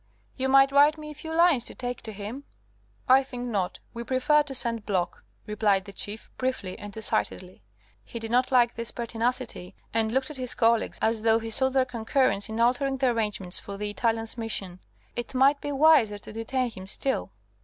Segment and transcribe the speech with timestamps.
[0.35, 2.43] "You might write me a few lines to take to him."
[3.07, 3.79] "I think not.
[3.93, 7.61] We prefer to send Block," replied the Chief, briefly and decidedly.
[8.03, 11.73] He did not like this pertinacity, and looked at his colleagues as though he sought
[11.73, 14.79] their concurrence in altering the arrangements for the Italian's mission.
[15.15, 17.29] It might be wiser to detain him still.